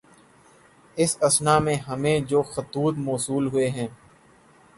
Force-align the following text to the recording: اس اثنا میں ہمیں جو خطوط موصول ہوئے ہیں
اس 0.97 1.17
اثنا 1.21 1.57
میں 1.59 1.75
ہمیں 1.87 2.19
جو 2.19 2.41
خطوط 2.43 2.97
موصول 2.97 3.47
ہوئے 3.47 3.69
ہیں 3.69 3.87